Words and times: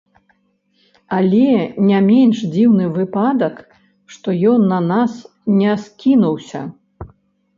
Але 1.17 1.49
не 1.89 1.99
менш 2.07 2.37
дзіўны 2.55 2.85
выпадак, 2.95 3.55
што 4.13 4.35
ён 4.53 4.61
на 4.73 4.79
нас 4.93 5.11
не 5.59 5.73
скінуўся. 5.83 6.61